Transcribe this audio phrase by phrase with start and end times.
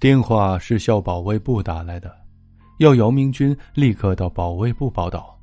[0.00, 2.10] 电话是校保卫部打来的，
[2.78, 5.38] 要姚明军立刻到保卫部报道。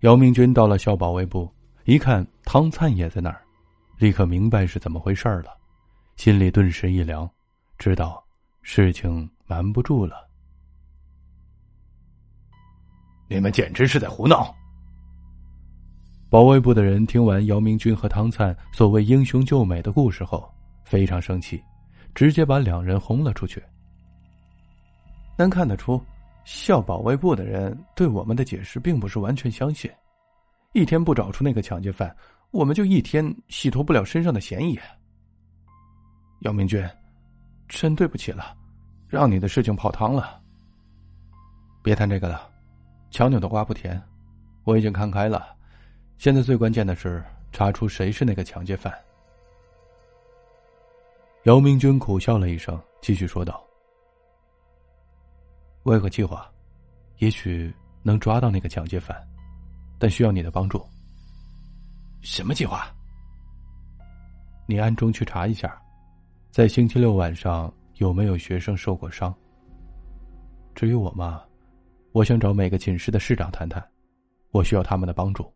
[0.00, 1.50] 姚明军到了校保卫部，
[1.84, 3.40] 一看汤灿也在那儿，
[3.96, 5.56] 立刻明白是怎么回事了，
[6.16, 7.26] 心里顿时一凉，
[7.78, 8.22] 知道
[8.60, 10.28] 事情瞒不住了。
[13.26, 14.54] 你们简直是在胡闹！
[16.28, 20.46] 保卫部的人听完姚明军和汤灿所谓英雄救美的故事后，
[20.84, 21.58] 非常生气，
[22.14, 23.62] 直接把两人轰了出去。
[25.36, 26.02] 能看得出，
[26.44, 29.90] 校保卫部的人对我们的解释并不是完全相信。
[30.72, 32.14] 一天不找出那个抢劫犯，
[32.50, 34.78] 我们就一天洗脱不了身上的嫌疑。
[36.40, 36.84] 姚明军，
[37.68, 38.56] 真对不起了，
[39.08, 40.40] 让你的事情泡汤了。
[41.82, 42.50] 别谈这个了。
[43.10, 44.00] 强扭的瓜不甜，
[44.64, 45.56] 我已经看开了。
[46.18, 48.92] 现在最关键的是查出谁是那个抢劫犯。
[51.44, 53.64] 姚明军苦笑了一声，继续说道
[55.84, 56.50] ：“我有个计划，
[57.18, 59.16] 也许能抓到那个抢劫犯，
[59.98, 60.84] 但需要你的帮助。”
[62.22, 62.92] 什么计划？
[64.66, 65.80] 你暗中去查一下，
[66.50, 69.34] 在星期六晚上有没有学生受过伤。
[70.74, 71.42] 至于我嘛。
[72.12, 73.86] 我想找每个寝室的室长谈谈，
[74.50, 75.52] 我需要他们的帮助。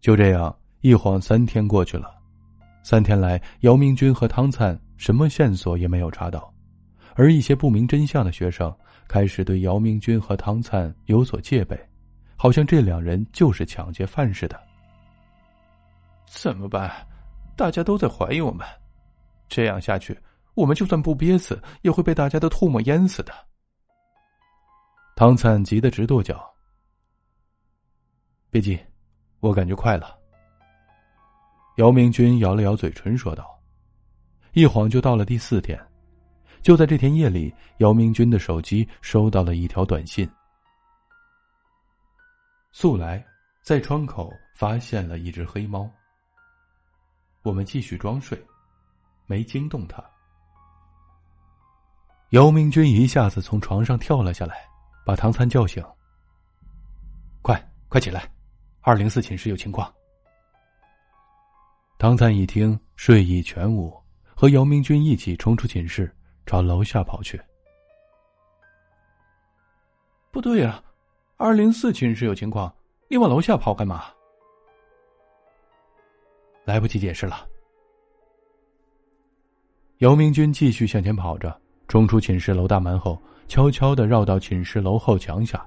[0.00, 2.19] 就这样，一晃三天过去了。
[2.82, 6.52] 三天来，姚明军和汤灿什么线索也没有查到，
[7.14, 8.74] 而一些不明真相的学生
[9.06, 11.78] 开始对姚明军和汤灿有所戒备，
[12.36, 14.60] 好像这两人就是抢劫犯似的。
[16.26, 16.90] 怎么办？
[17.56, 18.66] 大家都在怀疑我们，
[19.48, 20.18] 这样下去，
[20.54, 23.32] 我们就算不憋死，也会被大家的唾沫淹死的。
[25.16, 26.42] 汤灿急得直跺脚。
[28.48, 28.78] 别急，
[29.40, 30.19] 我感觉快了。
[31.80, 33.58] 姚明军咬了咬嘴唇，说道
[34.52, 35.80] ：“一晃就到了第四天，
[36.60, 40.30] 就在这天夜里，姚明军的手机收到了一条短信。
[42.70, 43.24] 素来
[43.62, 45.90] 在窗口发现了一只黑猫。
[47.44, 48.38] 我们继续装睡，
[49.24, 50.04] 没惊动它。”
[52.32, 54.68] 姚明军一下子从床上跳了下来。
[55.02, 55.82] 把唐三叫醒。
[57.40, 58.30] 快快起来，
[58.82, 59.90] 二零四寝室有情况。
[62.00, 63.94] 唐灿一听，睡意全无，
[64.34, 66.10] 和姚明军一起冲出寝室，
[66.46, 67.38] 朝楼下跑去。
[70.30, 70.82] 不对呀，
[71.36, 72.74] 二零四寝室有情况，
[73.06, 74.04] 你往楼下跑干嘛？
[76.64, 77.46] 来不及解释了。
[79.98, 81.54] 姚明军继续向前跑着，
[81.86, 83.20] 冲出寝室楼大门后。
[83.46, 85.62] 悄悄的绕到寝室楼后墙下，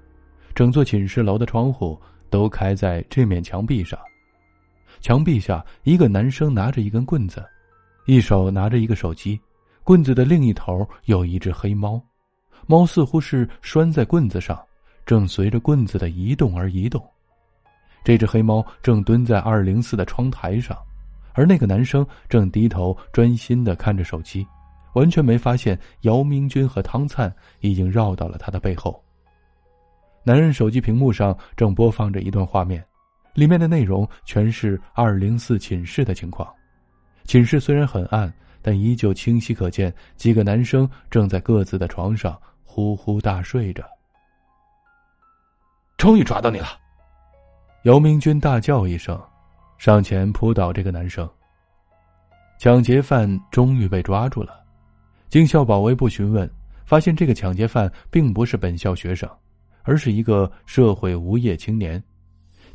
[0.56, 2.02] 整座寝室楼的窗户
[2.32, 4.00] 都开在这面墙壁上。
[5.04, 7.44] 墙壁下，一个男生拿着一根棍子，
[8.06, 9.38] 一手拿着一个手机，
[9.84, 12.02] 棍子的另一头有一只黑猫，
[12.68, 14.58] 猫似乎是拴在棍子上，
[15.06, 17.06] 正随着棍子的移动而移动。
[18.02, 20.78] 这只黑猫正蹲在二零四的窗台上，
[21.34, 24.48] 而那个男生正低头专心的看着手机。
[24.94, 29.04] 完全没发现姚明军和汤灿已经绕到了他的背后。
[30.24, 32.82] 男人手机屏幕上正播放着一段画面，
[33.34, 36.52] 里面的内容全是二零四寝室的情况。
[37.26, 43.84] 寝室虽然很暗，但依旧清晰可见几个男生正在各自的床上呼呼大睡着。
[45.98, 46.68] 终于抓到你了！
[47.84, 49.22] 姚明军大叫一声，
[49.78, 51.30] 上前扑倒这个男生。
[52.60, 54.64] 抢劫犯终于被抓住了。
[55.28, 56.50] 经校保卫部询问，
[56.86, 59.30] 发现这个抢劫犯并不是本校学生，
[59.82, 62.02] 而是一个社会无业青年。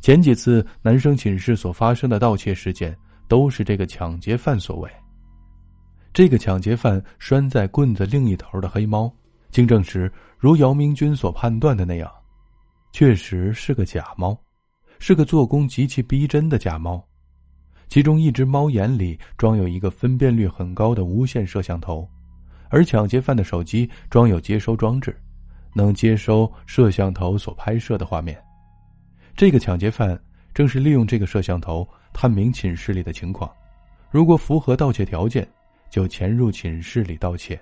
[0.01, 4.89] 前几次男生寝室所发生的盗窃事件，都是这个抢劫犯所为。
[6.13, 9.13] 这个抢劫犯拴在棍子另一头的黑猫，
[9.51, 12.11] 经证实，如姚明军所判断的那样，
[12.91, 14.37] 确实是个假猫，
[14.99, 17.05] 是个做工极其逼真的假猫。
[17.89, 22.07] 其中一只猫眼里装有一个分辨率很高的无线摄像头。
[22.69, 25.15] 而抢劫犯的手机装有接收装置，
[25.73, 28.39] 能接收摄像头所拍摄的画面。
[29.39, 30.19] 这个抢劫犯
[30.53, 33.49] 正是利用这个摄像头探明寝室里的情况，
[34.11, 35.47] 如果符合盗窃条件，
[35.89, 37.57] 就潜入寝室里盗窃。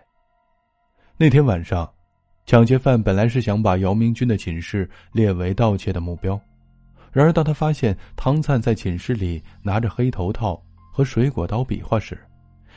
[1.18, 1.88] 那天晚上，
[2.47, 6.41] 抢劫犯本来是想把姚明军的寝室列为盗窃的目标，
[7.12, 10.59] 然而当他发现汤灿在寝室里拿着黑头套
[10.91, 12.18] 和水果刀比划时，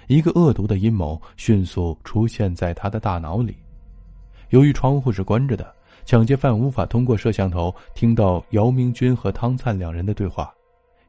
[0.09, 3.57] 一个恶毒的阴谋迅速出现在他的大脑里。
[4.51, 5.75] 由于窗户是关着的，
[6.11, 10.53] 抢劫犯无法通过摄像头听到姚明军和汤灿两人的对话，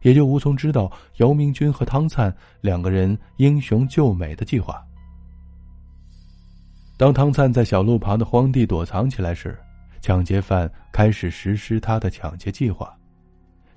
[0.03, 2.31] 也就无从知道姚明军和汤灿
[2.62, 4.80] 两个人英雄救美的计划。
[7.00, 9.57] 当汤灿在小路旁的荒地躲藏起来时，
[10.01, 12.95] 抢劫犯开始实施他的抢劫计划。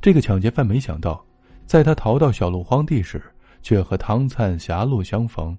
[0.03, 1.25] 这个抢劫犯没想到，
[1.65, 3.23] 在他逃到小路荒地时，
[3.63, 5.57] 却和汤灿狭路相逢。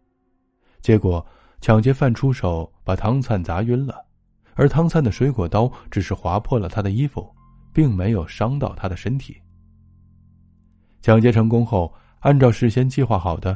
[0.79, 1.25] 结果，
[1.59, 4.04] 抢劫犯出手把汤灿砸晕了，
[4.55, 7.29] 而汤灿的水果刀只是划破了他的衣服，
[7.71, 9.35] 并没有伤到他的身体。
[11.01, 13.55] 抢劫成功后，按照事先计划好的，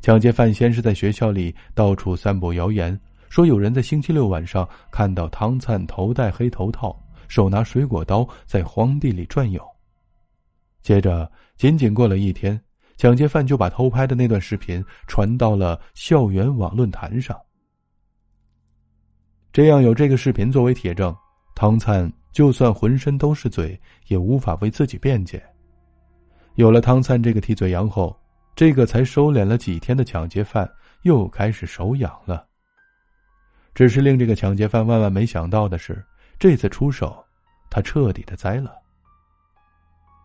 [0.00, 2.98] 抢劫犯先是在学校里到处散布谣言。
[3.28, 6.96] 说有人在星期六晚上看到汤灿头戴黑头套，
[7.28, 9.60] 手拿水果刀在荒地里转悠。
[10.80, 12.58] 接着，仅仅过了一天，
[12.96, 17.36] 抢劫犯就把偷拍的那段视频传到了校园网论坛上。
[19.56, 21.16] 这样有这个视频作为铁证，
[21.54, 25.42] 汤灿就算浑身都是嘴，也无法为自己辩解。
[26.56, 28.14] 有了汤灿这个替罪羊后，
[28.54, 30.70] 这个才收敛了几天的抢劫犯
[31.04, 32.46] 又开始手痒了。
[33.74, 36.04] 只是令这个抢劫犯万万没想到的是，
[36.38, 37.24] 这次出手，
[37.70, 38.74] 他彻底的栽了。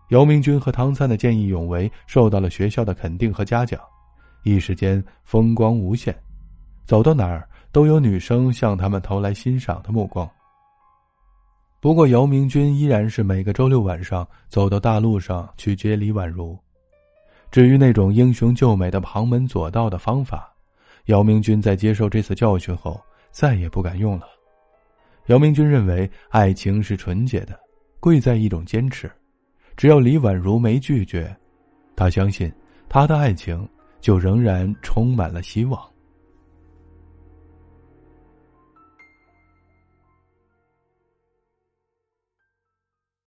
[0.10, 3.80] 姚明军和汤灿的见义勇为受到了学校的肯定和嘉奖，
[4.44, 6.14] 一时间风光无限，
[6.84, 10.30] 走到哪儿都有女生向他们投来欣赏的目光。
[11.80, 16.58] 不过，姚明军依然是每个周六晚上走到大路上去接李婉如。
[17.50, 20.54] 至于那种英雄救美的旁门左道的方法，
[21.06, 23.02] 姚明军在接受这次教训后。
[23.34, 24.28] 再也不敢用了。
[25.28, 27.58] 姚明军认为，爱情是纯洁的，
[28.02, 29.10] 贵在一种坚持。
[29.78, 31.34] 只要李婉如没拒绝，
[31.96, 32.52] 他相信
[32.90, 33.66] 他的爱情
[34.02, 35.82] 就仍然充满了希望。